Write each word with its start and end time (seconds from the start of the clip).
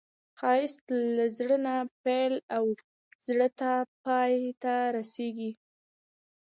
ښایست 0.39 0.85
له 1.15 1.25
زړه 1.37 1.57
نه 1.65 1.75
پیل 2.03 2.33
او 2.55 2.65
زړه 3.27 3.47
ته 3.59 3.71
پای 4.05 4.35
ته 4.63 4.73
رسېږي 4.97 5.51